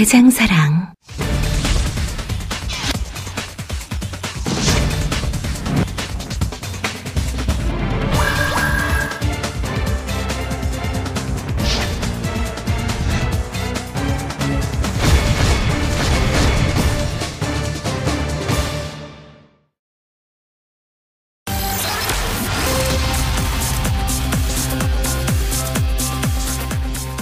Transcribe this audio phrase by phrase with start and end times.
[0.00, 0.79] 대장사랑.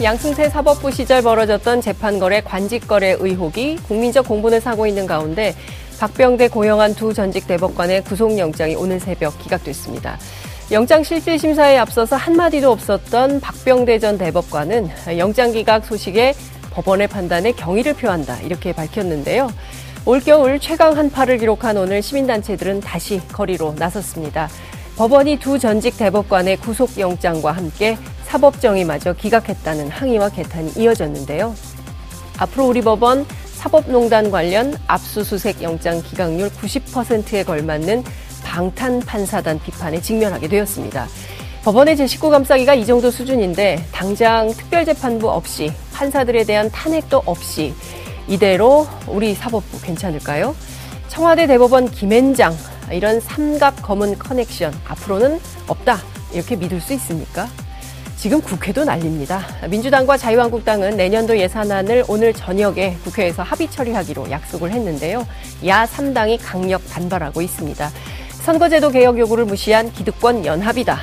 [0.00, 5.56] 양승태 사법부 시절 벌어졌던 재판거래 관직거래 의혹이 국민적 공분을 사고 있는 가운데
[5.98, 10.16] 박병대 고영한 두 전직 대법관의 구속영장이 오늘 새벽 기각됐습니다.
[10.70, 16.32] 영장 실질 심사에 앞서서 한마디도 없었던 박병대 전 대법관은 영장 기각 소식에
[16.70, 19.52] 법원의 판단에 경의를 표한다 이렇게 밝혔는데요.
[20.06, 24.48] 올겨울 최강 한파를 기록한 오늘 시민단체들은 다시 거리로 나섰습니다.
[24.98, 31.54] 법원이 두 전직 대법관의 구속영장과 함께 사법정의마저 기각했다는 항의와 개탄이 이어졌는데요.
[32.36, 38.02] 앞으로 우리 법원 사법농단 관련 압수수색 영장 기각률 90%에 걸맞는
[38.42, 41.06] 방탄 판사단 비판에 직면하게 되었습니다.
[41.62, 47.72] 법원의 제19 감싸기가 이 정도 수준인데 당장 특별재판부 없이 판사들에 대한 탄핵도 없이
[48.26, 50.56] 이대로 우리 사법부 괜찮을까요?
[51.06, 52.52] 청와대 대법원 김앤장
[52.92, 55.98] 이런 삼각 검은 커넥션 앞으로는 없다
[56.32, 57.48] 이렇게 믿을 수 있습니까?
[58.16, 59.46] 지금 국회도 난립니다.
[59.68, 65.24] 민주당과 자유한국당은 내년도 예산안을 오늘 저녁에 국회에서 합의 처리하기로 약속을 했는데요.
[65.66, 67.90] 야 3당이 강력 반발하고 있습니다.
[68.42, 70.98] 선거제도 개혁 요구를 무시한 기득권 연합이다.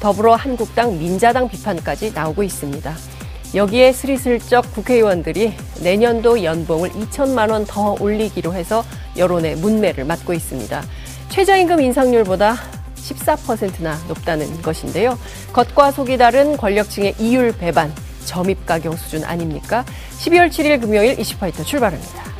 [0.00, 2.94] 더불어 한국당 민자당 비판까지 나오고 있습니다.
[3.54, 8.84] 여기에 스리슬쩍 국회의원들이 내년도 연봉을 2천만 원 더 올리기로 해서
[9.16, 10.82] 여론의 문매를 맞고 있습니다.
[11.28, 12.56] 최저임금 인상률보다
[12.96, 15.18] 14%나 높다는 것인데요.
[15.52, 17.92] 겉과 속이 다른 권력층의 이율 배반,
[18.24, 19.84] 점입 가경 수준 아닙니까?
[20.18, 22.35] 12월 7일 금요일 이슈파이터 출발합니다.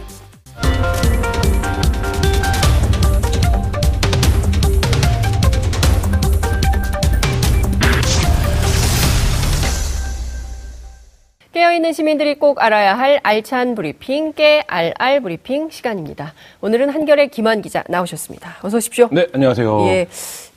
[11.77, 16.33] 깨어있는 시민들이 꼭 알아야 할 알찬 브리핑, 깨알알 브리핑 시간입니다.
[16.61, 18.57] 오늘은 한결의 김한 기자 나오셨습니다.
[18.63, 19.09] 어서 오십시오.
[19.13, 19.87] 네, 안녕하세요.
[19.89, 20.07] 예.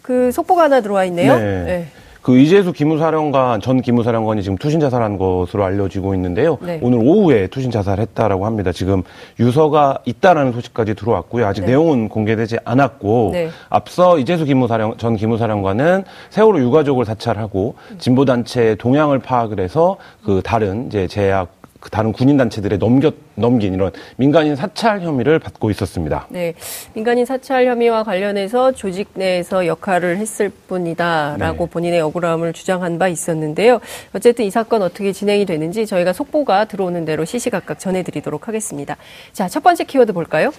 [0.02, 1.38] 그 속보가 하나 들어와 있네요.
[1.38, 1.64] 네.
[1.64, 1.88] 네.
[2.22, 6.58] 그 이재수 기무사령관 전 기무사령관이 지금 투신 자살한 것으로 알려지고 있는데요.
[6.62, 6.80] 네.
[6.82, 8.72] 오늘 오후에 투신 자살했다라고 합니다.
[8.72, 9.04] 지금
[9.40, 11.46] 유서가 있다라는 소식까지 들어왔고요.
[11.46, 11.68] 아직 네.
[11.68, 13.50] 내용은 공개되지 않았고 네.
[13.70, 20.88] 앞서 이재수 기무사령 전 기무사령관은 세월호 유가족을 사찰하고 진보 단체의 동향을 파악을 해서 그 다른
[20.88, 26.28] 이제 제약 그 다른 군인 단체들에 넘겨 넘긴 이런 민간인 사찰 혐의를 받고 있었습니다.
[26.30, 26.54] 네.
[26.94, 31.70] 민간인 사찰 혐의와 관련해서 조직 내에서 역할을 했을 뿐이다라고 네.
[31.72, 33.80] 본인의 억울함을 주장한 바 있었는데요.
[34.14, 38.98] 어쨌든 이 사건 어떻게 진행이 되는지 저희가 속보가 들어오는 대로 시시각각 전해드리도록 하겠습니다.
[39.32, 40.52] 자, 첫 번째 키워드 볼까요?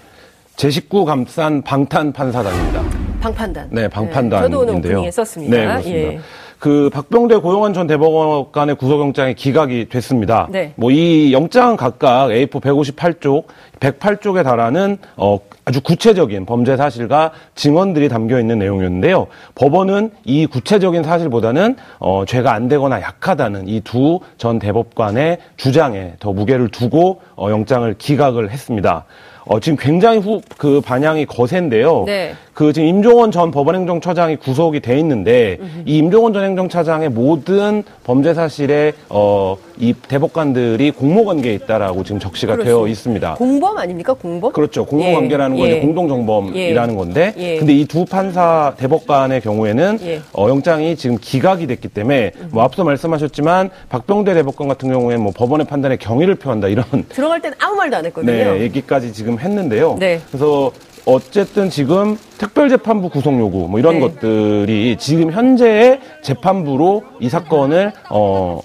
[0.56, 2.82] 제19 감싼 방탄 판사단입니다.
[3.20, 3.68] 방판단.
[3.70, 4.42] 네, 방판단인데요.
[4.42, 5.56] 저도 오늘 오프닝에 썼습니다.
[5.56, 6.12] 네, 그렇습니다.
[6.14, 6.20] 예.
[6.60, 10.46] 그 박병대 고용환 전 대법관의 구속영장이 기각이 됐습니다.
[10.50, 10.74] 네.
[10.76, 13.44] 뭐이 영장 각각 A4 158쪽,
[13.80, 19.28] 108쪽에 달하는 어 아주 구체적인 범죄 사실과 증언들이 담겨 있는 내용이었는데요.
[19.54, 26.32] 법원은 이 구체적인 사실보다는 어 죄가 안 되거나 약하다는 이 두 전 대법관의 주장에 더
[26.32, 29.06] 무게를 두고 어 영장을 기각을 했습니다.
[29.46, 32.04] 어, 지금 굉장히 후, 그 반향이 거센데요.
[32.06, 32.34] 네.
[32.60, 35.56] 그 지금 임종원 전 법원행정처장이 구속이 돼 있는데
[35.86, 42.56] 이 임종원 전 행정처장의 모든 범죄 사실에 어, 이 대법관들이 공모 관계에 있다라고 지금 적시가
[42.56, 42.90] 되어 그렇습니다.
[42.90, 43.34] 있습니다.
[43.36, 44.12] 공범 아닙니까?
[44.12, 44.52] 공범?
[44.52, 44.84] 그렇죠.
[44.84, 45.70] 공모 예, 관계라는 건 예.
[45.70, 46.98] 이제 공동 정범이라는 예.
[46.98, 47.56] 건데, 예.
[47.56, 50.20] 근데 이 두 판사 대법관의 경우에는 예.
[50.34, 55.66] 어, 영장이 지금 기각이 됐기 때문에 뭐 앞서 말씀하셨지만 박병대 대법관 같은 경우에 뭐 법원의
[55.66, 58.32] 판단에 경의를 표한다 이런 들어갈 때는 아무 말도 안 했거든요.
[58.32, 59.96] 네, 얘기까지 지금 했는데요.
[59.98, 60.20] 네.
[60.28, 60.70] 그래서
[61.06, 64.00] 어쨌든 지금 특별재판부 구속 요구 뭐 이런 네.
[64.00, 68.60] 것들이 지금 현재의 재판부로 이 사건을 어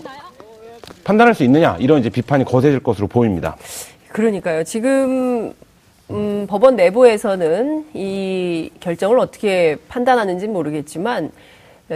[1.04, 3.56] 판단할 수 있느냐 이런 이제 비판이 거세질 것으로 보입니다.
[4.10, 4.64] 그러니까요.
[4.64, 5.54] 지금
[6.12, 11.31] 음, 법원 내부에서는 이 결정을 어떻게 판단하는지 는 모르겠지만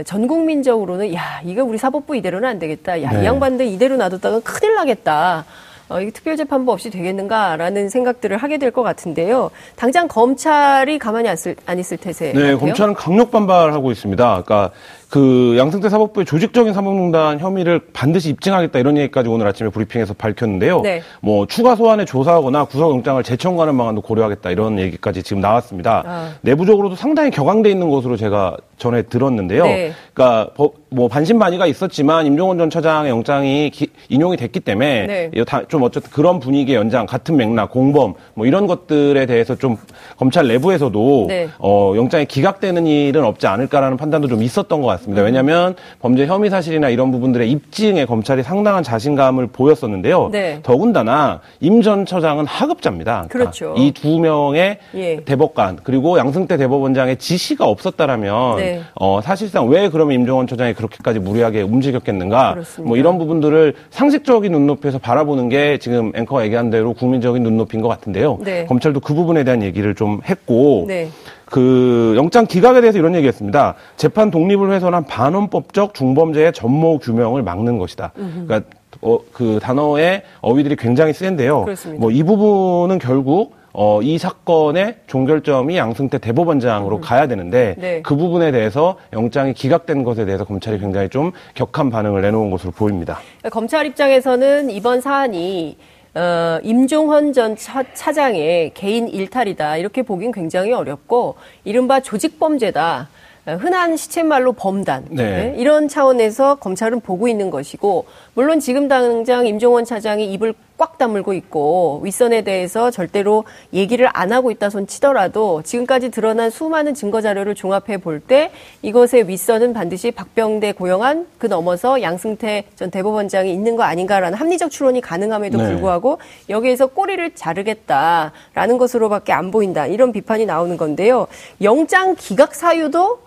[0.05, 3.01] 전 국민적으로는 야 이거 우리 사법부 이대로는 안 되겠다.
[3.01, 3.25] 야이 네.
[3.25, 5.45] 양반들 이대로 놔뒀다가 큰일 나겠다.
[5.89, 9.49] 어, 이게 특별재판부 없이 되겠는가라는 생각들을 하게 될 것 같은데요.
[9.75, 12.33] 당장 검찰이 가만히 안, 있을, 안 있을 태세.
[12.33, 12.59] 네, 같아요?
[12.59, 14.43] 검찰은 강력 반발하고 있습니다.
[14.45, 14.71] 그러니까
[15.09, 20.81] 그 양승태 사법부의 조직적인 사법농단 혐의를 반드시 입증하겠다 이런 얘기까지 오늘 아침에 브리핑에서 밝혔는데요.
[20.81, 21.01] 네.
[21.19, 26.03] 뭐 추가 소환에 조사하거나 구속영장을 재청구하는 방안도 고려하겠다 이런 얘기까지 지금 나왔습니다.
[26.05, 26.29] 아.
[26.41, 29.63] 내부적으로도 상당히 격앙돼 있는 것으로 제가 전에 들었는데요.
[29.63, 29.91] 네.
[30.13, 35.43] 그러니까 법- 뭐 반신반의가 있었지만 임종원 전 처장의 영장이 기- 인용이 됐기 때문에 네.
[35.67, 39.77] 좀 어쨌든 그런 분위기의 연장, 같은 맥락, 공범 뭐 이런 것들에 대해서 좀
[40.17, 41.49] 검찰 내부에서도 네.
[41.59, 44.89] 어, 영장이 기각되는 일은 없지 않을까라는 판단도 좀 있었던 것 음.
[44.89, 44.98] 같습니다.
[45.07, 50.29] 왜냐하면 범죄 혐의 사실이나 이런 부분들의 입증에 검찰이 상당한 자신감을 보였었는데요.
[50.31, 50.59] 네.
[50.63, 53.27] 더군다나 임 전 처장은 하급자입니다.
[53.29, 53.73] 그렇죠.
[53.77, 55.23] 이 두 명의 예.
[55.23, 58.81] 대법관 그리고 양승태 대법원장의 지시가 없었다라면 네.
[58.95, 62.53] 어, 사실상 왜 그러면 임종원 처장이 그렇게까지 무리하게 움직였겠는가?
[62.53, 62.87] 그렇습니다.
[62.87, 68.39] 뭐 이런 부분들을 상식적인 눈높이에서 바라보는 게 지금 앵커가 얘기한 대로 국민적인 눈높이인 것 같은데요.
[68.43, 68.65] 네.
[68.65, 71.09] 검찰도 그 부분에 대한 얘기를 좀 했고 네.
[71.49, 73.75] 그 영장 기각에 대해서 이런 얘기했습니다.
[73.97, 78.11] 재판 독립을 훼손한 반헌법적 중범죄의 전모 규명을 막는 것이다.
[78.15, 78.61] 그러니까
[79.01, 81.65] 어, 그 단어의 어휘들이 굉장히 센데요.
[81.97, 88.01] 뭐 이 부분은 결국 어, 이 사건의 종결점이 양승태 대법원장으로 가야 되는데 네.
[88.01, 93.19] 그 부분에 대해서 영장이 기각된 것에 대해서 검찰이 굉장히 좀 격한 반응을 내놓은 것으로 보입니다.
[93.51, 95.77] 검찰 입장에서는 이번 사안이
[96.15, 103.09] 어, 임종헌 전 차, 차장의 개인 일탈이다 이렇게 보긴 굉장히 어렵고 이른바 조직 범죄다.
[103.45, 105.23] 어, 흔한 시쳇말로 범단 네.
[105.23, 111.33] 네, 이런 차원에서 검찰은 보고 있는 것이고 물론 지금 당장 임종원 차장이 입을 꽉 다물고
[111.33, 113.43] 있고 윗선에 대해서 절대로
[113.73, 119.27] 얘기를 안 하고 있다 손 치더라도 지금까지 드러난 수많은 증거 자료를 종합해 볼 때 이것의
[119.27, 125.57] 윗선은 반드시 박병대 고용한 그 넘어서 양승태 전 대법원장이 있는 거 아닌가라는 합리적 추론이 가능함에도
[125.57, 125.65] 네.
[125.65, 131.27] 불구하고 여기에서 꼬리를 자르겠다라는 것으로밖에 안 보인다 이런 비판이 나오는 건데요.
[131.61, 133.19] 영장 기각 사유도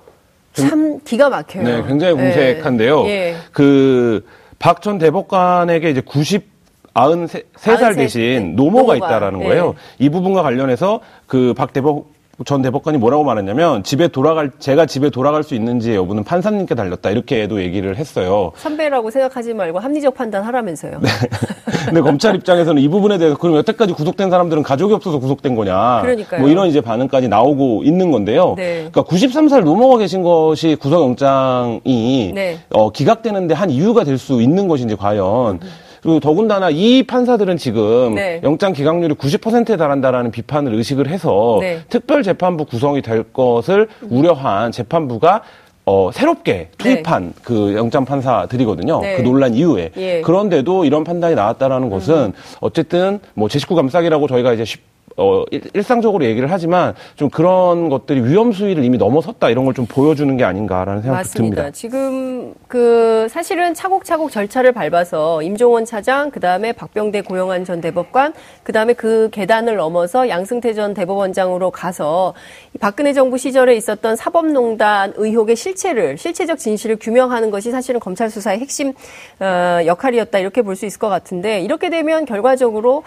[0.55, 1.65] 참 기가 막혀요.
[1.65, 2.23] 네, 굉장히 네.
[2.23, 3.07] 궁색한데요.
[3.07, 3.37] 예.
[3.53, 6.52] 그박 전 대법관에게 이제 90
[6.95, 9.45] 93살 93 대신 노모가 노모가, 있다라는 예.
[9.49, 9.75] 거예요.
[9.99, 12.07] 이 부분과 관련해서 그 박 대법
[12.47, 17.63] 전 대법관이 뭐라고 말했냐면 집에 돌아갈 제가 집에 돌아갈 수 있는지의 여부는 판사님께 달렸다 이렇게도
[17.63, 18.51] 얘기를 했어요.
[18.57, 20.99] 선배라고 생각하지 말고 합리적 판단하라면서요.
[21.01, 21.09] 네.
[21.87, 26.01] 근데 검찰 입장에서는 이 부분에 대해서 그럼 여태까지 구속된 사람들은 가족이 없어서 구속된 거냐?
[26.03, 26.41] 그러니까요.
[26.41, 28.55] 뭐 이런 이제 반응까지 나오고 있는 건데요.
[28.57, 28.89] 네.
[28.91, 32.59] 그러니까 93살 넘어가 계신 것이 구속영장이 네.
[32.71, 35.61] 어, 기각되는데 한 이유가 될 수 있는 것인지 과연
[36.03, 38.41] 그리고 더군다나 이 판사들은 지금 네.
[38.43, 41.81] 영장 기각률이 90%에 달한다라는 비판을 의식을 해서 네.
[41.89, 45.43] 특별 재판부 구성이 될 것을 우려한 재판부가
[45.85, 49.01] 어, 새롭게 투입한 그 영장 판사들이거든요.
[49.01, 49.17] 네.
[49.17, 49.91] 그 논란 이후에.
[49.97, 50.21] 예.
[50.21, 56.25] 그런데도 이런 판단이 나왔다라는 것은 어쨌든 뭐 제19 감싸기라고 저희가 이제 쉽- 어, 일- 일상적으로
[56.25, 61.01] 얘기를 하지만 좀 그런 것들이 위험 수위를 이미 넘어섰다 이런 걸 좀 보여주는 게 아닌가라는
[61.03, 61.57] 생각이 맞습니다.
[61.63, 61.71] 듭니다.
[61.71, 68.73] 지금 그 사실은 차곡차곡 절차를 밟아서 임종원 차장, 그 다음에 박병대 고영한 전 대법관, 그
[68.73, 72.35] 다음에 그 계단을 넘어서 양승태 전 대법원장으로 가서
[72.75, 78.59] 이 박근혜 정부 시절에 있었던 사법농단 의혹의 실체를 실체적 진실을 규명하는 것이 사실은 검찰 수사의
[78.61, 78.93] 핵심
[79.41, 83.03] 어, 역할이었다 이렇게 볼 수 있을 것 같은데 이렇게 되면 결과적으로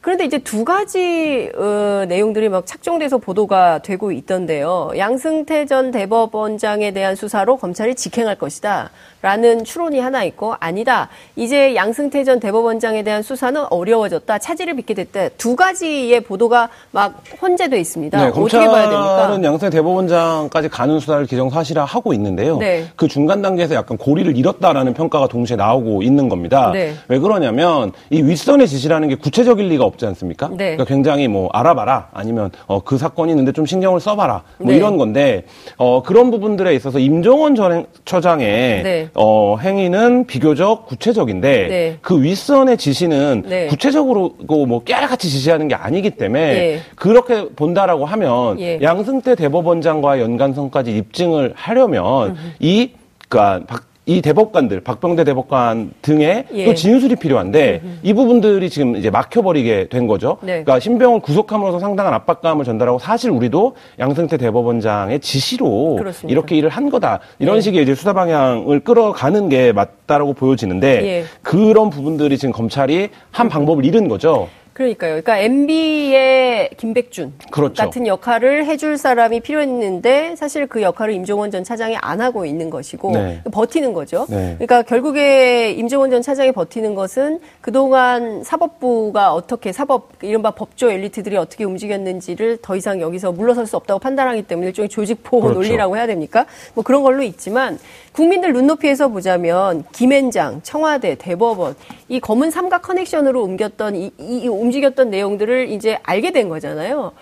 [0.00, 4.92] 그런데 이제 두 가지 어, 내용들이 막 착종돼서 보도가 되고 있던데요.
[4.96, 8.90] 양승태 전 대법원장에 대한 수사로 검찰이 직행할 것이다.
[9.22, 11.10] 라는 추론이 하나 있고 아니다.
[11.36, 14.38] 이제 양승태 전 대법원장에 대한 수사는 어려워졌다.
[14.38, 15.28] 차질을 빚게 됐다.
[15.36, 18.16] 두 가지의 보도가 막 혼재돼 있습니다.
[18.18, 19.42] 네, 어떻게 봐야 검찰은 됩니까?
[19.44, 22.56] 양승 대법원장까지 가는 수사를 기정사실화하고 있는데요.
[22.56, 22.86] 네.
[22.96, 26.70] 그 중간 단계에서 약간 고리를 잃었다라는 평가가 동시에 나오고 있는 겁니다.
[26.72, 26.94] 네.
[27.08, 30.48] 왜 그러냐면 이 윗선의 지시라는 게 구체적일 리가 없지 않습니까?
[30.48, 30.56] 네.
[30.56, 34.76] 그러니까 굉장히 뭐 알아봐라 아니면 어, 그 사건이 있는데 좀 신경을 써봐라 뭐 네.
[34.76, 35.44] 이런 건데
[35.76, 39.08] 어, 그런 부분들에 있어서 임종원 전 처장의 네.
[39.14, 41.98] 어, 행위는 비교적 구체적인데 네.
[42.00, 43.66] 그 윗선의 지시는 네.
[43.66, 46.80] 구체적으로 뭐 깨알같이 지시하는 게 아니기 때문에 예.
[46.96, 48.78] 그렇게 본다라고 하면 예.
[48.80, 52.90] 양승태 대법원장과의 연관성까지 입증을 하려면 이
[53.28, 56.64] 그러니까 박- 이 대법관들, 박병대 대법관 등의 예.
[56.64, 60.38] 또 진술이 필요한데 이 부분들이 지금 이제 막혀버리게 된 거죠.
[60.40, 60.64] 네.
[60.64, 66.32] 그러니까 신병을 구속함으로써 상당한 압박감을 전달하고 사실 우리도 양승태 대법원장의 지시로 그렇습니다.
[66.32, 67.20] 이렇게 일을 한 거다.
[67.38, 67.60] 이런 예.
[67.60, 71.24] 식의 이제 수사 방향을 끌어가는 게 맞다라고 보여지는데 예.
[71.42, 74.48] 그런 부분들이 지금 검찰이 한 방법을 잃은 거죠.
[74.72, 75.20] 그러니까요.
[75.20, 77.82] 그러니까 MB의 김백준 그렇죠.
[77.82, 83.10] 같은 역할을 해줄 사람이 필요했는데 사실 그 역할을 임종원 전 차장이 안 하고 있는 것이고
[83.12, 83.42] 네.
[83.50, 84.26] 버티는 거죠.
[84.28, 84.54] 네.
[84.58, 91.64] 그러니까 결국에 임종원 전 차장이 버티는 것은 그동안 사법부가 어떻게 사법 이른바 법조 엘리트들이 어떻게
[91.64, 95.60] 움직였는지를 더 이상 여기서 물러설 수 없다고 판단하기 때문에 일종의 조직 보호 그렇죠.
[95.60, 96.46] 논리라고 해야 됩니까?
[96.74, 97.78] 뭐 그런 걸로 있지만
[98.12, 101.74] 국민들 눈높이에서 보자면 김앤장, 청와대, 대법원
[102.08, 107.12] 이 검은 삼각 커넥션으로 옮겼던 이, 이- 이 움직였던 내용들을 이제 알게 된 거잖아요.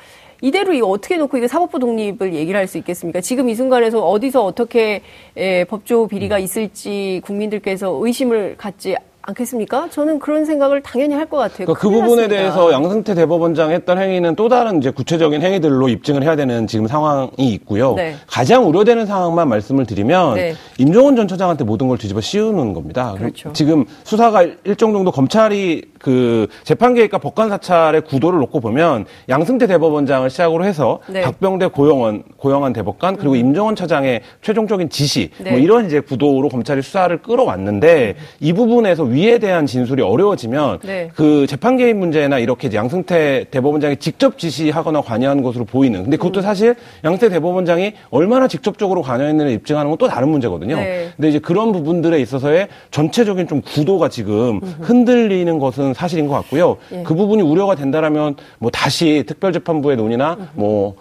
[0.40, 3.21] 이대로 이거 어떻게 놓고 이게 사법부 독립을 얘기를 할 수 있겠습니까?
[3.21, 5.02] 지금 이 순간에서 어디서 어떻게
[5.37, 8.95] 에, 법조 비리가 있을지 국민들께서 의심을 갖지
[9.28, 9.88] 않겠습니까?
[9.90, 11.66] 저는 그런 생각을 당연히 할 것 같아요.
[11.66, 12.28] 그러니까 그 부분에 났습니다.
[12.37, 17.28] 대해서 양승태 대법원장이 했던 행위는 또 다른 이제 구체적인 행위들로 입증을 해야 되는 지금 상황이
[17.37, 17.92] 있고요.
[17.94, 18.14] 네.
[18.26, 20.54] 가장 우려되는 상황만 말씀을 드리면 네.
[20.78, 23.14] 임종원 전 처장한테 모든 걸 뒤집어 씌우는 겁니다.
[23.18, 23.52] 그렇죠.
[23.52, 30.30] 지금 수사가 일정 정도 검찰이 그 재판 계획과 법관 사찰의 구도를 놓고 보면 양승태 대법원장을
[30.30, 31.20] 시작으로 해서 네.
[31.20, 31.25] 음.
[31.25, 35.50] 박병대 고영원 고영한 대법관 그리고 임종원 차장의 최종적인 지시 네.
[35.50, 41.11] 뭐 이런 이제 구도로 검찰이 수사를 끌어왔는데 이 부분에서 위에 대한 진술이 어려워지면 네.
[41.15, 46.03] 그 재판 개입 문제나 이렇게 양승태 대법원장이 직접 지시하거나 관여한 것으로 보이는.
[46.03, 46.19] 근데 음.
[46.19, 50.77] 그것도 사실 양승태 대법원장이 얼마나 직접적으로 관여했는지 입증하는 건 또 다른 문제거든요.
[50.77, 51.09] 네.
[51.17, 56.77] 근데 이제 그런 부분들에 있어서의 전체적인 좀 구도가 지금 흔들리는 것은 사실인 것 같고요.
[56.93, 57.03] 예.
[57.03, 60.95] 그 부분이 우려가 된다라면 뭐 다시 특별재판부의 논의나 뭐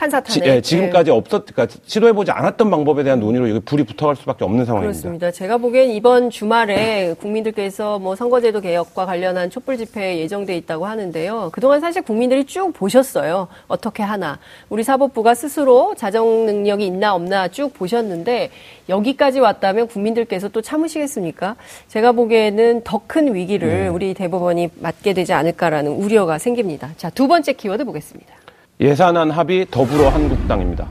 [0.00, 0.56] 판사 지, 탄핵.
[0.56, 4.98] 예, 지금까지 없었, 그러니까 시도해보지 않았던 방법에 대한 논의로 이게 불이 붙어갈 수밖에 없는 상황입니다.
[4.98, 5.30] 그렇습니다.
[5.30, 11.50] 제가 보기엔 이번 주말에 국민들께서 뭐 선거제도 개혁과 관련한 촛불 집회 예정돼 있다고 하는데요.
[11.52, 13.48] 그동안 사실 국민들이 쭉 보셨어요.
[13.68, 14.38] 어떻게 하나.
[14.70, 18.48] 우리 사법부가 스스로 자정 능력이 있나 없나 쭉 보셨는데
[18.88, 21.56] 여기까지 왔다면 국민들께서 또 참으시겠습니까?
[21.88, 23.88] 제가 보기에는 더 큰 위기를 네.
[23.88, 26.90] 우리 대법원이 맞게 되지 않을까라는 우려가 생깁니다.
[26.96, 28.39] 자, 두 번째 키워드 보겠습니다.
[28.80, 30.88] 예산안 합의 더불어 한국당입니다.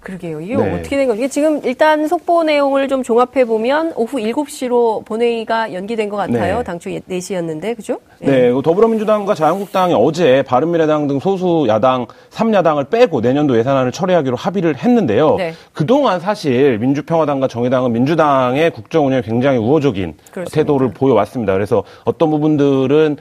[0.00, 0.40] 그러게요.
[0.40, 0.74] 이게 네.
[0.74, 1.18] 어떻게 된 거죠?
[1.18, 6.58] 이게 지금 일단 속보 내용을 좀 종합해 보면 오후 7시로 본회의가 연기된 것 같아요.
[6.58, 6.64] 네.
[6.64, 7.98] 당초 4시였는데, 그죠?
[8.20, 14.76] 네, 그 더불어민주당과 자유한국당이 어제 바른미래당 등 소수 야당 3야당을 빼고 내년도 예산안을 처리하기로 합의를
[14.76, 15.34] 했는데요.
[15.36, 15.52] 네.
[15.72, 20.54] 그동안 사실 민주평화당과 정의당은 민주당의 국정 운영에 굉장히 우호적인 그렇습니다.
[20.54, 21.52] 태도를 보여왔습니다.
[21.52, 23.16] 그래서 어떤 부분들은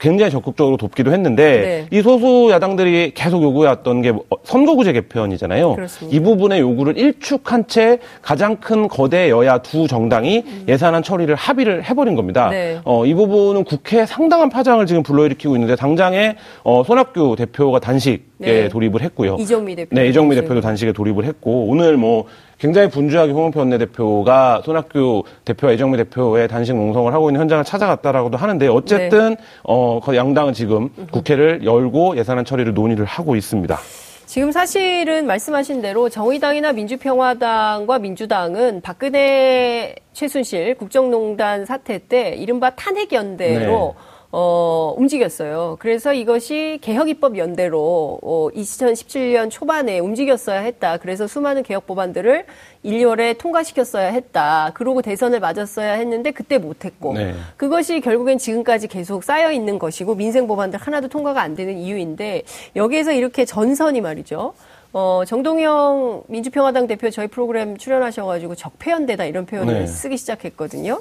[0.00, 1.98] 굉장히 적극적으로 돕기도 했는데 네.
[1.98, 5.74] 이 소수 야당들이 계속 요구해왔던 게 뭐, 선거구제 개편이잖아요.
[5.74, 6.16] 그렇습니다.
[6.16, 12.16] 이 부분의 요구를 일축한 채 가장 큰 거대 여야 두 정당이 예산안 처리를 합의를 해버린
[12.16, 12.46] 겁니다.
[12.46, 12.50] 음.
[12.50, 12.80] 네.
[12.84, 18.68] 어, 이 부분은 국회에 상당한 파장을 지금 불러일으키고 있는데 당장에 어, 손학규 대표가 단식에 네.
[18.68, 19.36] 돌입을 했고요.
[19.38, 19.94] 이정미 대표.
[19.94, 20.48] 네, 이정미 지금.
[20.48, 22.24] 대표도 단식에 돌입을 했고 오늘 뭐
[22.60, 28.68] 굉장히 분주하게 홍영표 원내대표가 손학규 대표와 이정미 대표의 단식 농성을 하고 있는 현장을 찾아갔다라고도 하는데
[28.68, 29.36] 어쨌든 네.
[29.64, 33.78] 어, 그 양당은 지금 국회를 열고 예산안 처리를 논의를 하고 있습니다.
[34.26, 44.09] 지금 사실은 말씀하신 대로 정의당이나 민주평화당과 민주당은 박근혜 최순실 국정농단 사태 때 이른바 탄핵연대로 네.
[44.32, 45.76] 어, 움직였어요.
[45.80, 50.98] 그래서 이것이 개혁입법 연대로 어, 2017년 초반에 움직였어야 했다.
[50.98, 52.44] 그래서 수많은 개혁 법안들을
[52.84, 54.70] 1월에 통과시켰어야 했다.
[54.74, 57.34] 그러고 대선을 맞았어야 했는데 그때 못했고 네.
[57.56, 62.42] 그것이 결국엔 지금까지 계속 쌓여 있는 것이고 민생 법안들 하나도 통과가 안 되는 이유인데
[62.76, 64.54] 여기에서 이렇게 전선이 말이죠.
[64.92, 69.86] 어, 정동영 민주평화당 대표 저희 프로그램 출연하셔가지고 적폐연대다 이런 표현을 네.
[69.86, 71.00] 쓰기 시작했거든요.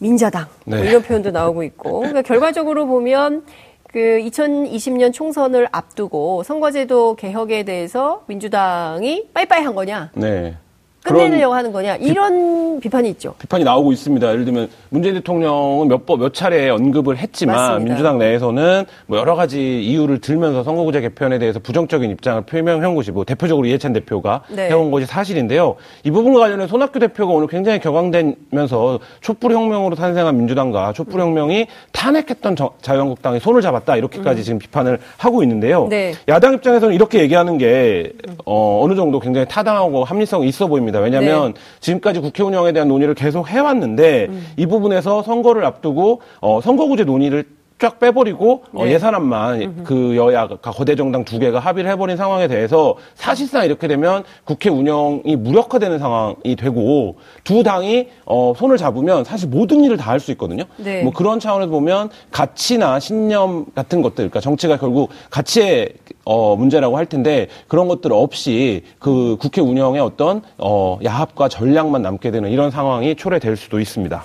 [0.00, 0.88] 민자당 뭐 네.
[0.88, 3.44] 이런 표현도 나오고 있고 그러니까 결과적으로 보면
[3.86, 10.56] 그 2020년 총선을 앞두고 선거제도 개혁에 대해서 민주당이 빠이빠이 한 거냐 네.
[11.02, 13.34] 끝내려고 하는 거냐 이런 비 판이 있죠.
[13.38, 14.30] 비판이 나오고 있습니다.
[14.32, 17.84] 예를 들면 문재인 대통령은 몇 번, 몇 차례 언급을 했지만 맞습니다.
[17.88, 23.24] 민주당 내에서는 뭐 여러 가지 이유를 들면서 선거구제 개편에 대해서 부정적인 입장을 표명한 것이 뭐
[23.24, 24.68] 대표적으로 이해찬 대표가 네.
[24.68, 25.76] 해온 것이 사실인데요.
[26.04, 33.40] 이 부분과 관련해 손학규 대표가 오늘 굉장히 격앙되면서 촛불혁명으로 탄생한 민주당과 촛불혁명이 탄핵했던 저- 자유한국당이
[33.40, 35.84] 손을 잡았다 이렇게까지 지금 비판을 하고 있는데요.
[35.84, 35.88] 음.
[35.88, 36.12] 네.
[36.28, 38.12] 야당 입장에서는 이렇게 얘기하는 게
[38.44, 40.89] 어, 어느 정도 굉장히 타당하고 합리성이 있어 보입니다.
[40.98, 41.60] 왜냐하면 네.
[41.80, 44.46] 지금까지 국회 운영에 대한 논의를 계속 해왔는데 음.
[44.56, 47.44] 이 부분에서 선거를 앞두고 어, 선거구제 논의를
[47.80, 48.92] 쫙 빼버리고 어, 네.
[48.92, 54.68] 예산안만 그 여야가 거대 정당 두 개가 합의를 해버린 상황에 대해서 사실상 이렇게 되면 국회
[54.68, 60.30] 운영이 무력화되는 상황이 되고 두 당이 어, 손을 잡으면 사실 모든 일을 다 할 수
[60.32, 60.64] 있거든요.
[60.76, 61.02] 네.
[61.02, 65.94] 뭐 그런 차원에서 보면 가치나 신념 같은 것들, 그러니까 정치가 결국 가치의
[66.24, 72.30] 어, 문제라고 할 텐데 그런 것들 없이 그 국회 운영의 어떤 어, 야합과 전략만 남게
[72.30, 74.22] 되는 이런 상황이 초래될 수도 있습니다.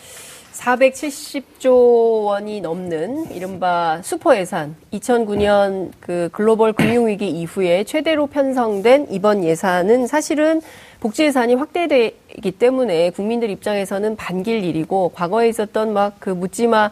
[0.66, 10.08] 470조 원이 넘는 이른바 슈퍼 예산 2009년 그 글로벌 금융위기 이후에 최대로 편성된 이번 예산은
[10.08, 10.62] 사실은
[11.00, 16.92] 복지 예산이 확대되기 때문에 국민들 입장에서는 반길 일이고 과거에 있었던 막 그 묻지마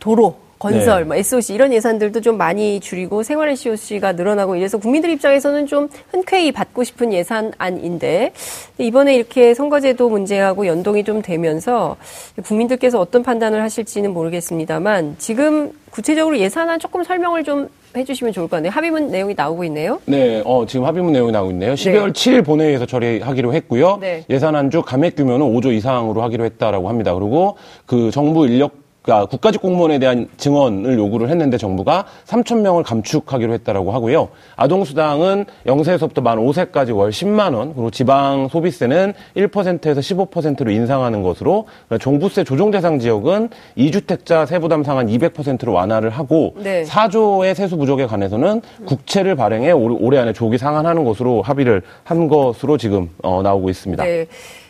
[0.00, 1.04] 도로 건설, 네.
[1.06, 6.52] 뭐 SOC 이런 예산들도 좀 많이 줄이고 생활 SOC가 늘어나고 이래서 국민들 입장에서는 좀 흔쾌히
[6.52, 8.32] 받고 싶은 예산안인데
[8.78, 11.96] 이번에 이렇게 선거제도 문제하고 연동이 좀 되면서
[12.44, 18.70] 국민들께서 어떤 판단을 하실지는 모르겠습니다만 지금 구체적으로 예산안 조금 설명을 좀 해주시면 좋을 것 같네요.
[18.70, 20.00] 합의문 내용이 나오고 있네요.
[20.04, 21.74] 네, 어, 지금 합의문 내용이 나오고 있네요.
[21.74, 22.12] 12월 네.
[22.12, 23.98] 7일 본회의에서 처리하기로 했고요.
[24.00, 24.24] 네.
[24.28, 27.14] 예산안주 감액 규모는 5조 이상으로 하기로 했다라고 합니다.
[27.14, 33.54] 그리고 그 정부 인력 그러니까 국가직 공무원에 대한 증언을 요구를 했는데 정부가 3천 명을 감축하기로
[33.54, 34.28] 했다라고 하고요.
[34.54, 41.66] 아동 수당은 0세에서부터 만 5세까지 월 10만 원, 그리고 지방 소비세는 1%에서 15%로 인상하는 것으로
[41.98, 43.48] 종부세 조정 대상 지역은
[43.78, 46.84] 2주택자 세부담 상한 200%로 완화를 하고 네.
[46.84, 53.08] 4조의 세수 부족에 관해서는 국채를 발행해 올해 안에 조기 상환하는 것으로 합의를 한 것으로 지금
[53.22, 54.04] 어, 나오고 있습니다.
[54.04, 54.26] 네.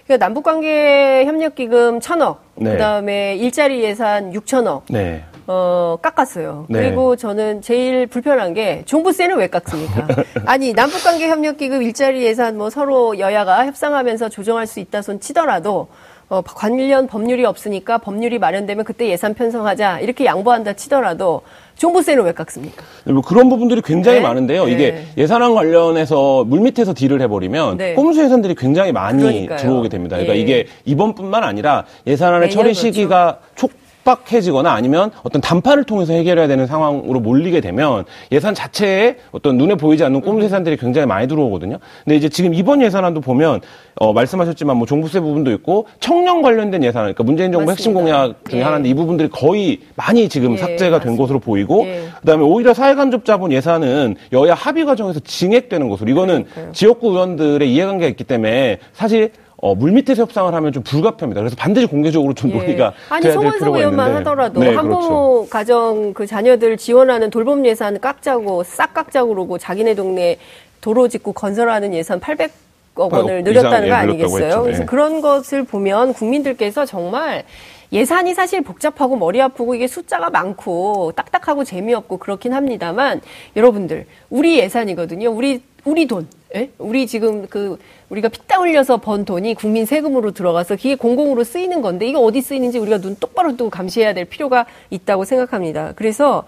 [0.08, 2.72] 그러니까 남북관계 협력기금 천억, 네.
[2.72, 4.84] 그다음에 일자리 예산 6천억.
[4.88, 5.22] 네.
[5.46, 6.66] 어, 깎았어요.
[6.70, 6.80] 네.
[6.80, 10.06] 그리고 저는 제일 불편한 게 종부세는 왜 깎습니까?
[10.46, 15.88] 아니, 남북관계 협력기금 일자리 예산 뭐 서로 여야가 협상하면서 조정할 수 있다 손 치더라도
[16.30, 21.42] 어, 관련 법률이 없으니까 법률이 마련되면 그때 예산 편성하자 이렇게 양보한다 치더라도
[21.78, 22.82] 종부세는 왜 깎습니까?
[23.04, 24.22] 네, 뭐 그런 부분들이 굉장히 네?
[24.22, 24.66] 많은데요.
[24.66, 24.72] 네.
[24.72, 27.94] 이게 예산안 관련해서 물밑에서 딜을 해버리면 네.
[27.94, 29.58] 꼼수 예산들이 굉장히 많이 그러니까요.
[29.58, 30.16] 들어오게 됩니다.
[30.16, 30.40] 그러니까 예.
[30.40, 33.70] 이게 이번뿐만 아니라 예산안의 처리 시기가 촉
[34.08, 40.02] 촉박해지거나 아니면 어떤 단판을 통해서 해결해야 되는 상황으로 몰리게 되면 예산 자체에 어떤 눈에 보이지
[40.04, 41.78] 않는 꼼수 예산들이 굉장히 많이 들어오거든요.
[42.04, 43.60] 근데 이제 지금 이번 예산안도 보면
[43.96, 48.60] 어, 말씀하셨지만 뭐 종부세 부분도 있고 청년 관련된 예산, 그러니까 문재인 정부 핵심 공약 중에
[48.60, 48.62] 예.
[48.62, 52.04] 하나인데 이 부분들이 거의 많이 지금 예, 삭제가 된 것으로 보이고 예.
[52.20, 56.72] 그다음에 오히려 사회간접자본 예산은 여야 합의 과정에서 증액되는 것으로 이거는 그러니까요.
[56.72, 61.40] 지역구 의원들의 이해관계가 있기 때문에 사실 어, 물밑에서 협상을 하면 좀 불가피합니다.
[61.40, 62.54] 그래서 반드시 공개적으로 좀 예.
[62.54, 65.50] 논의가 아니 송원석 의원만 하더라도 네, 한부모 그렇죠.
[65.50, 70.38] 가정 그 자녀들 지원하는 돌봄 예산 깎자고 싹 깎자고 그러고 자기네 동네
[70.80, 72.52] 도로 짓고 건설하는 예산 800
[72.94, 74.62] 억 원을 늘렸다는 거 아니겠어요?
[74.62, 74.86] 그래서 예.
[74.86, 77.44] 그런 것을 보면 국민들께서 정말
[77.92, 83.20] 예산이 사실 복잡하고 머리 아프고 이게 숫자가 많고 딱딱하고 재미없고 그렇긴 합니다만
[83.56, 85.30] 여러분들 우리 예산이거든요.
[85.30, 86.26] 우리 우리 돈.
[86.54, 86.70] 예?
[86.78, 92.06] 우리 지금 그 우리가 피땀 흘려서 번 돈이 국민 세금으로 들어가서 그게 공공으로 쓰이는 건데
[92.08, 95.92] 이거 어디 쓰이는지 우리가 눈 똑바로 뜨고 감시해야 될 필요가 있다고 생각합니다.
[95.94, 96.44] 그래서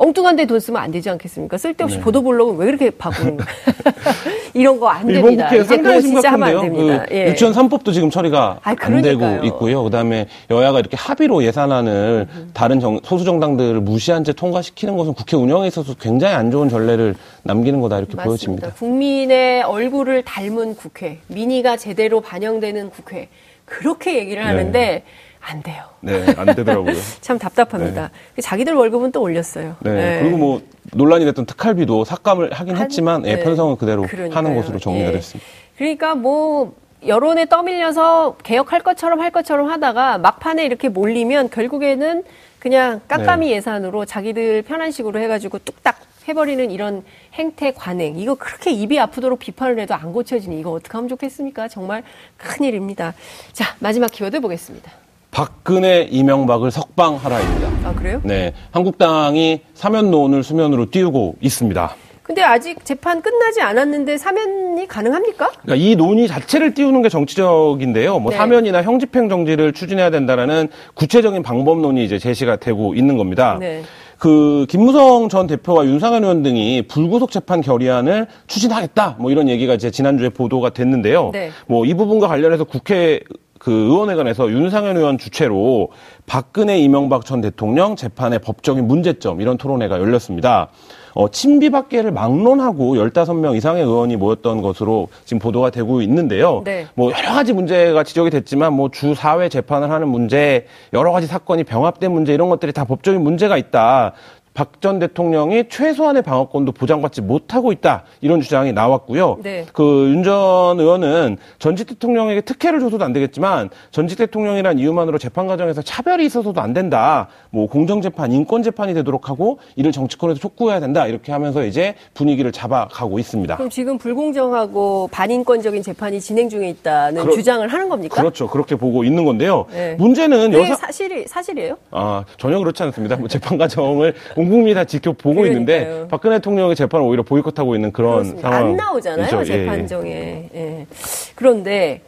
[0.00, 1.58] 엉뚱한 데 돈 쓰면 안 되지 않겠습니까?
[1.58, 2.02] 쓸데없이 네.
[2.02, 3.36] 보도블록은 왜 그렇게 바꾸는?
[4.54, 5.30] 이런 거 안 됩니다.
[5.30, 6.60] 이번 국회 상당히 심각한데요.
[6.72, 7.26] 그 예.
[7.28, 9.82] 유치원 3법도 지금 처리가 아, 안 되고 있고요.
[9.84, 12.50] 그다음에 여야가 이렇게 합의로 예산안을 음.
[12.54, 17.14] 다른 정, 소수 정당들을 무시한 채 통과시키는 것은 국회 운영에 있어서 굉장히 안 좋은 전례를
[17.42, 18.24] 남기는 거다 이렇게 맞습니다.
[18.24, 18.72] 보여집니다.
[18.78, 23.28] 국민의 얼굴을 닮은 국회, 민의가 제대로 반영되는 국회
[23.66, 25.02] 그렇게 얘기를 하는데 네.
[25.40, 25.84] 안 돼요.
[26.00, 26.94] 네, 안 되더라고요.
[27.20, 28.10] 참 답답합니다.
[28.36, 28.42] 네.
[28.42, 29.76] 자기들 월급은 또 올렸어요.
[29.80, 33.42] 네, 네, 그리고 뭐 논란이 됐던 특활비도 삭감을 하긴 한, 했지만 예, 네.
[33.42, 34.36] 편성은 그대로 그러니까요.
[34.36, 35.12] 하는 것으로 정리가 예.
[35.12, 35.50] 됐습니다.
[35.76, 36.74] 그러니까 뭐
[37.06, 42.24] 여론에 떠밀려서 개혁할 것처럼 할 것처럼 하다가 막판에 이렇게 몰리면 결국에는
[42.58, 43.56] 그냥 깜깜이 네.
[43.56, 45.98] 예산으로 자기들 편한 식으로 해가지고 뚝딱
[46.28, 51.08] 해버리는 이런 행태 관행 이거 그렇게 입이 아프도록 비판을 해도 안 고쳐지니 이거 어떻게 하면
[51.08, 51.68] 좋겠습니까?
[51.68, 52.02] 정말
[52.36, 53.14] 큰일입니다.
[53.52, 54.92] 자 마지막 키워드 보겠습니다.
[55.30, 57.68] 박근혜, 이명박을 석방하라입니다.
[57.88, 58.20] 아, 그래요?
[58.24, 58.52] 네.
[58.72, 61.94] 한국당이 사면론을 수면으로 띄우고 있습니다.
[62.22, 65.50] 근데 아직 재판 끝나지 않았는데 사면이 가능합니까?
[65.62, 68.20] 그러니까 이 논의 자체를 띄우는 게 정치적인데요.
[68.20, 68.36] 뭐 네.
[68.36, 73.56] 사면이나 형집행 정지를 추진해야 된다라는 구체적인 방법론이 이제 제시가 되고 있는 겁니다.
[73.58, 73.82] 네.
[74.16, 79.16] 그 김무성 전 대표와 윤상현 의원 등이 불구속 재판 결의안을 추진하겠다.
[79.18, 81.30] 뭐 이런 얘기가 이제 지난주에 보도가 됐는데요.
[81.32, 81.50] 네.
[81.66, 83.20] 뭐이 부분과 관련해서 국회
[83.60, 85.90] 그 의원회관에서 윤상현 의원 주최로
[86.24, 90.68] 박근혜 이명박 전 대통령 재판의 법적인 문제점 이런 토론회가 열렸습니다.
[91.12, 96.62] 어, 친비박계를 막론하고 15명 이상의 의원이 모였던 것으로 지금 보도가 되고 있는데요.
[96.64, 96.86] 네.
[96.94, 101.64] 뭐 여러 가지 문제가 지적이 됐지만 뭐 주 4회 재판을 하는 문제, 여러 가지 사건이
[101.64, 104.12] 병합된 문제 이런 것들이 다 법적인 문제가 있다.
[104.52, 109.38] 박 전 대통령이 최소한의 방어권도 보장받지 못하고 있다 이런 주장이 나왔고요.
[109.42, 109.66] 네.
[109.74, 116.24] 그윤 전 의원은 전직 대통령에게 특혜를 줘서도 안 되겠지만 전직 대통령이란 이유만으로 재판 과정에서 차별이
[116.24, 117.28] 있어서도 안 된다.
[117.50, 122.50] 뭐 공정 재판, 인권 재판이 되도록 하고 이를 정치권에서 촉구해야 된다 이렇게 하면서 이제 분위기를
[122.52, 123.56] 잡아가고 있습니다.
[123.56, 128.16] 그럼 지금 불공정하고 반인권적인 재판이 진행 중에 있다는 그러- 주장을 하는 겁니까?
[128.20, 128.48] 그렇죠.
[128.48, 129.66] 그렇게 보고 있는 건데요.
[129.70, 129.94] 네.
[129.98, 131.76] 문제는 여사 사실이 사실이에요?
[131.90, 133.16] 아, 전혀 그렇지 않습니다.
[133.16, 135.52] 뭐 재판 과정을 온 국민이 다 지켜보고 그러니까요.
[135.52, 138.50] 있는데 박근혜 대통령의 재판을 오히려 보이콧하고 있는 그런 그렇습니다.
[138.50, 138.66] 상황.
[138.70, 140.48] 안 나오잖아요 재판정에.
[140.54, 140.86] 예.
[141.34, 142.00] 그런데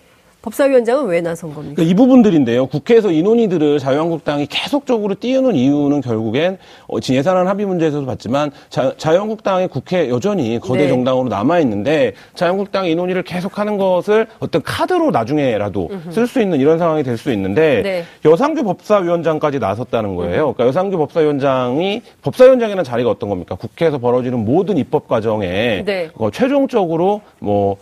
[0.43, 1.77] 법사위원장은 왜 나선 겁니까?
[1.77, 2.67] 그러니까 이 부분들인데요.
[2.67, 9.69] 국회에서 이 논의들을 자유한국당이 계속적으로 띄우는 이유는 결국엔 어, 예산안 합의 문제에서도 봤지만 자, 자유한국당이
[9.69, 10.89] 국회 여전히 거대 네.
[10.89, 16.79] 정당으로 남아 있는데 자유한국당이 이 논의를 계속하는 것을 어떤 카드로 나중에라도 쓸 수 있는 이런
[16.79, 18.05] 상황이 될 수 있는데 네.
[18.25, 20.55] 여상규 법사위원장까지 나섰다는 거예요.
[20.55, 23.55] 그러니까 여상규 법사위원장이 법사위원장이라는 자리가 어떤 겁니까?
[23.55, 26.11] 국회에서 벌어지는 모든 입법 과정에 네.
[26.17, 27.77] 어, 최종적으로 뭐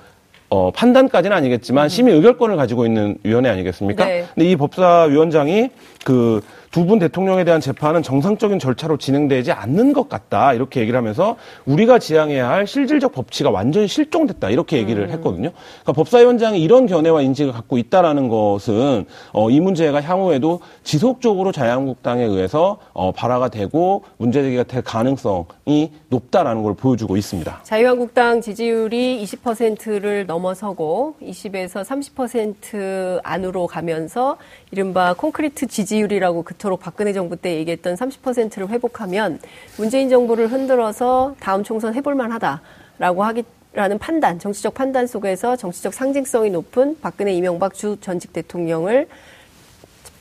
[0.51, 4.05] 어, 판단까지는 아니겠지만 심의 의결권을 가지고 있는 위원회 아니겠습니까?
[4.05, 4.27] 네.
[4.35, 5.71] 근데 이 법사위원장이
[6.05, 11.37] 그 두 분 대통령에 대한 재판은 정상적인 절차로 진행되지 않는 것 같다 이렇게 얘기를 하면서
[11.67, 15.11] 우리가 지향해야 할 실질적 법치가 완전히 실종됐다 이렇게 얘기를 음.
[15.11, 15.51] 했거든요.
[15.83, 22.79] 그러니까 법사위원장이 이런 견해와 인식을 갖고 있다라는 것은 어, 이 문제가 향후에도 지속적으로 자유한국당에 의해서
[22.93, 27.61] 어, 발화가 되고 문제 제기가 될 가능성이 높다라는 걸 보여주고 있습니다.
[27.65, 34.37] 자유한국당 지지율이 20%를 넘어서고 20에서 30% 안으로 가면서
[34.71, 39.41] 이른바 콘크리트 지지율이라고 그 토록 박근혜 정부 때 얘기했던 30%를 회복하면
[39.79, 45.95] 문재인 정부를 흔들어서 다음 총선 해볼 만 하다라고 하기 라는 판단, 정치적 판단 속에서 정치적
[45.95, 49.07] 상징성이 높은 박근혜 이명박 주 전직 대통령을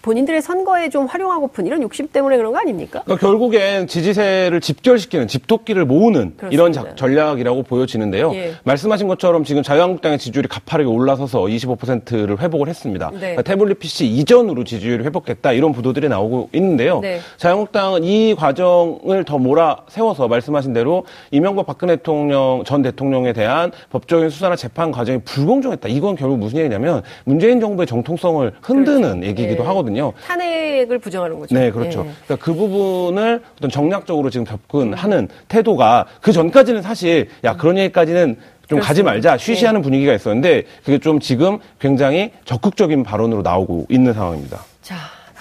[0.01, 3.01] 본인들의 선거에 좀 활용하고픈 이런 욕심 때문에 그런 거 아닙니까?
[3.05, 6.83] 그러니까 결국엔 지지세를 집결시키는 집토끼를 모으는 이런 그렇습니다.
[6.91, 8.31] 작- 전략이라고 보여지는데요.
[8.33, 8.53] 예.
[8.63, 13.09] 말씀하신 것처럼 지금 자유한국당의 지지율이 가파르게 올라서서 25%를 회복을 했습니다.
[13.11, 13.19] 네.
[13.19, 16.99] 그러니까 태블릿 PC 이전으로 지지율이 회복됐다 이런 보도들이 나오고 있는데요.
[17.01, 17.19] 네.
[17.37, 24.29] 자유한국당은 이 과정을 더 몰아 세워서 말씀하신 대로 이명박 박근혜 대통령 전 대통령에 대한 법적인
[24.29, 25.89] 수사나 재판 과정이 불공정했다.
[25.89, 29.67] 이건 결국 무슨 얘기냐면 문재인 정부의 정통성을 흔드는 얘기이기도 예.
[29.67, 29.88] 하거든요.
[30.25, 31.55] 탄핵을 부정하는 거죠.
[31.55, 32.05] 네, 그렇죠.
[32.07, 32.11] 예.
[32.25, 38.79] 그러니까 그 부분을 어떤 정략적으로 지금 접근하는 태도가 그 전까지는 사실 야 그런 얘기까지는 좀
[38.79, 39.11] 가지 그렇습니다.
[39.11, 44.63] 말자 쉬쉬하는 분위기가 있었는데 그게 좀 지금 굉장히 적극적인 발언으로 나오고 있는 상황입니다.
[44.81, 44.95] 자,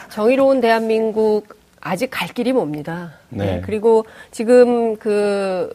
[0.08, 1.46] 정의로운 대한민국
[1.80, 3.12] 아직 갈 길이 멉니다.
[3.28, 3.60] 네.
[3.64, 5.72] 그리고 지금 그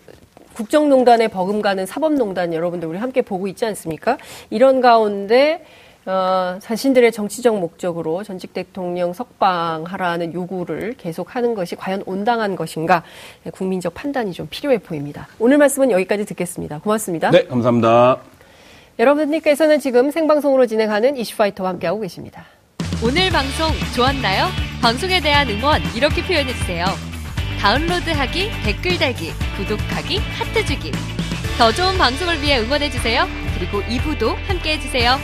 [0.55, 4.17] 국정농단에 버금가는 사법농단 여러분들 우리 함께 보고 있지 않습니까?
[4.49, 5.63] 이런 가운데
[6.05, 13.03] 어, 자신들의 정치적 목적으로 전직 대통령 석방하라는 요구를 계속하는 것이 과연 온당한 것인가
[13.51, 15.27] 국민적 판단이 좀 필요해 보입니다.
[15.39, 16.79] 오늘 말씀은 여기까지 듣겠습니다.
[16.79, 17.31] 고맙습니다.
[17.31, 18.17] 네, 감사합니다.
[18.99, 22.45] 여러분들께서는 지금 생방송으로 진행하는 이슈파이터와 함께하고 계십니다.
[23.03, 24.47] 오늘 방송 좋았나요?
[24.81, 26.85] 방송에 대한 응원 이렇게 표현해주세요.
[27.59, 30.91] 다운로드하기, 댓글 달기, 구독하기, 하트 주기.
[31.57, 33.25] 더 좋은 방송을 위해 응원해주세요.
[33.57, 35.17] 그리고 2부도 함께 해주세요.